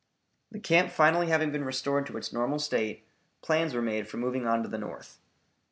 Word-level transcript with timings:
The 0.49 0.59
camp 0.59 0.89
finally 0.91 1.27
having 1.27 1.51
been 1.51 1.63
restored 1.63 2.07
to 2.07 2.17
its 2.17 2.33
normal 2.33 2.57
state, 2.57 3.05
plans 3.43 3.75
were 3.75 3.83
made 3.83 4.07
for 4.07 4.17
moving 4.17 4.47
on 4.47 4.63
to 4.63 4.67
the 4.67 4.79
north. 4.79 5.19